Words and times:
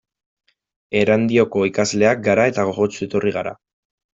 Erandioko 1.01 1.63
ikasleak 1.71 2.25
gara 2.29 2.49
eta 2.53 2.67
gogotsu 2.71 3.07
etorri 3.09 3.35
gara. 3.41 3.55